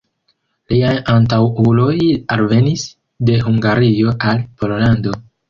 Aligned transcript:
Liaj 0.71 0.93
antaŭuloj 1.15 1.97
alvenis 2.37 2.87
de 3.29 3.37
Hungario 3.45 4.17
al 4.33 4.43
Pollando. 4.65 5.17